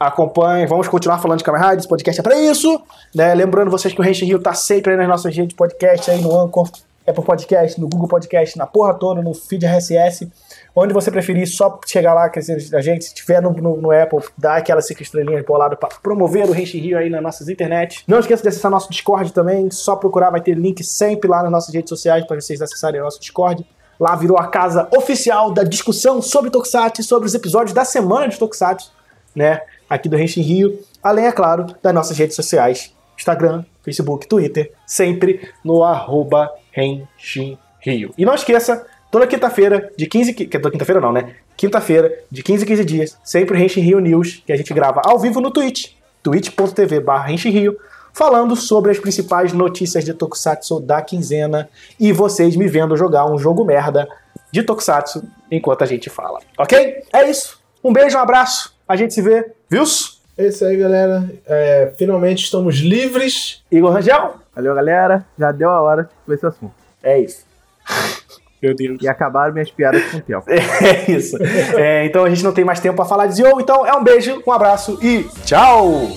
[0.00, 2.80] Acompanhe, vamos continuar falando de Kamen Rider, esse podcast é pra isso,
[3.14, 3.34] né?
[3.34, 6.22] Lembrando vocês que o Renshin Rio tá sempre aí nas nossas redes de podcast, aí
[6.22, 6.70] no Anchor,
[7.06, 10.30] Apple Podcast, no Google Podcast, na porra toda, no feed RSS,
[10.74, 14.18] onde você preferir, só chegar lá com a gente, se tiver no, no, no Apple,
[14.36, 18.02] dá aquelas cinco estrelinhas pro lado pra promover o Renshin Rio aí nas nossas internet.
[18.08, 21.52] Não esqueça de acessar nosso Discord também, só procurar, vai ter link sempre lá nas
[21.52, 23.64] nossas redes sociais para vocês acessarem o nosso Discord.
[24.00, 28.36] Lá virou a casa oficial da discussão sobre Tokusatsu, sobre os episódios da semana de
[28.36, 28.90] Tokusatsu,
[29.34, 29.60] né?
[29.88, 30.80] Aqui do Renshin Rio.
[31.00, 38.12] Além, é claro, das nossas redes sociais: Instagram, Facebook, Twitter, sempre no arroba Renshin Rio.
[38.18, 40.34] E não esqueça, toda quinta-feira, de 15.
[40.34, 41.34] qui- que- Toda quinta-feira não, né?
[41.56, 45.00] Quinta-feira, de 15 em 15 dias, sempre o Renshin Rio News, que a gente grava
[45.04, 47.76] ao vivo no Twitch, twitch.tv barra Rio,
[48.12, 53.38] falando sobre as principais notícias de Tokusatsu da quinzena e vocês me vendo jogar um
[53.38, 54.08] jogo merda
[54.50, 56.40] de Tokusatsu enquanto a gente fala.
[56.58, 57.02] Ok?
[57.12, 57.58] É isso.
[57.82, 58.74] Um beijo, um abraço.
[58.88, 59.52] A gente se vê.
[59.70, 60.14] Viu-se?
[60.36, 61.30] É isso aí, galera.
[61.46, 63.62] É, finalmente estamos livres.
[63.70, 64.34] Igor Rangel?
[64.54, 65.24] Valeu, galera.
[65.38, 66.72] Já deu a hora com esse assunto.
[67.02, 67.44] É isso.
[68.64, 69.02] Meu Deus.
[69.02, 70.44] E acabaram minhas piadas com o tempo.
[70.50, 71.36] É isso.
[71.76, 73.60] É, então a gente não tem mais tempo pra falar de Zio.
[73.60, 76.10] Então é um beijo, um abraço e tchau!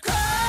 [0.00, 0.39] 一つ